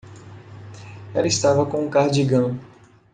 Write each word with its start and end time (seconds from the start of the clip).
Ela 1.13 1.27
estava 1.27 1.63
com 1.63 1.85
o 1.85 1.89
cardigã. 1.91 2.57